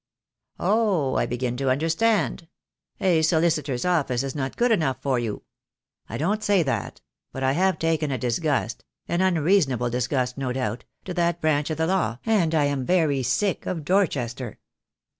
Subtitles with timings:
[0.59, 2.47] "Oh, I begin to understand.
[2.99, 5.43] A solicitor's office is not good enough for you?"
[6.09, 10.85] "I don't say that; but I have taken a disgust— an unreasonable disgust no doubt—
[11.05, 14.57] to that branch of the law; and I am very sick of Dorchester."